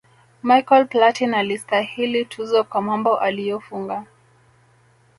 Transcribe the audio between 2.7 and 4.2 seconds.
mambo aliyofunga